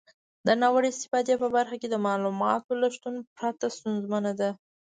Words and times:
د 0.45 0.47
ناوړه 0.61 0.87
استفادې 0.91 1.35
په 1.41 1.47
برخه 1.55 1.75
کې 1.81 1.87
د 1.91 1.95
معلوماتو 2.05 2.71
له 2.81 2.87
شتون 2.95 3.15
پرته 3.37 3.65
ستونزمنه 3.77 4.31
ده. 4.39 4.49